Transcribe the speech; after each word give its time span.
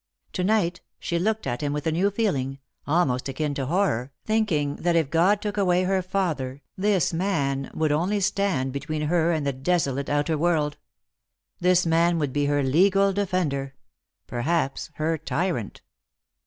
To 0.33 0.43
night 0.43 0.81
she 0.97 1.19
looked 1.19 1.45
at 1.45 1.61
him 1.61 1.73
with 1.73 1.85
a 1.85 1.91
new 1.91 2.09
feeling, 2.09 2.57
almost 2.87 3.29
akin 3.29 3.53
to 3.53 3.67
horror, 3.67 4.11
thinking 4.25 4.77
that 4.77 4.95
if 4.95 5.11
God 5.11 5.43
took 5.43 5.57
away 5.57 5.83
her 5.83 6.01
father 6.01 6.63
this 6.75 7.13
man 7.13 7.69
would 7.75 7.91
only 7.91 8.19
stand 8.19 8.71
between 8.73 9.03
her 9.03 9.31
and 9.31 9.45
the 9.45 9.53
desolate 9.53 10.09
outer 10.09 10.39
world. 10.39 10.77
This 11.59 11.85
man 11.85 12.17
would 12.17 12.33
be 12.33 12.45
her 12.47 12.63
legal 12.63 13.13
defender: 13.13 13.75
perhaps 14.25 14.89
her 14.95 15.19
tyrant. 15.19 15.83